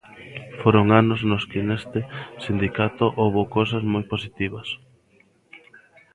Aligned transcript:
Foron 0.61 0.87
anos 1.01 1.19
nos 1.29 1.43
que 1.51 1.61
neste 1.69 1.99
sindicato 2.45 3.05
houbo 3.21 3.41
cousas 3.55 3.83
moi 3.93 4.03
positivas. 4.13 4.67